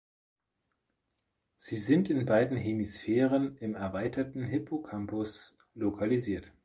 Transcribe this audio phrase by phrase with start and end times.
[1.57, 6.51] Sie sind in beiden Hemisphären im erweiterten Hippocampus lokalisiert.